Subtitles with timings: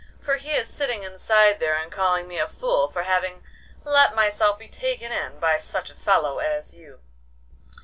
[0.19, 3.43] for he is sitting inside there and calling me a fool for having
[3.85, 7.01] let myself be taken in by such a fellow as you.